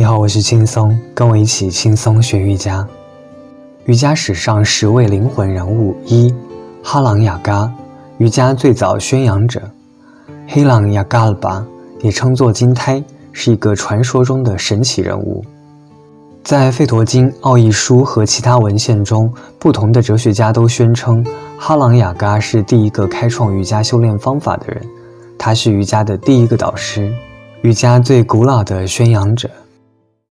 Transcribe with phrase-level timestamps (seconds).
[0.00, 2.88] 你好，我是轻松，跟我一起轻松学瑜伽。
[3.84, 6.34] 瑜伽史上十位灵魂人物一，
[6.82, 7.70] 哈朗雅嘎，
[8.16, 9.60] 瑜伽最早宣扬者，
[10.48, 11.62] 黑朗雅嘎尔巴
[12.00, 15.44] 也称作金胎，是一个传说中的神奇人物。
[16.42, 21.22] 在《费陀经》《奥义书》和其他文献中，不同的哲学家都宣称
[21.58, 24.82] 哈朗雅嘎是第一个开创瑜伽修炼方法的人，
[25.36, 27.12] 他是瑜伽的第一个导师，
[27.60, 29.46] 瑜伽最古老的宣扬者。